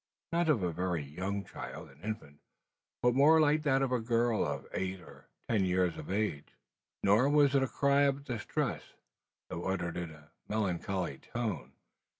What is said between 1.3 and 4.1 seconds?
child, an infant, but more like that of a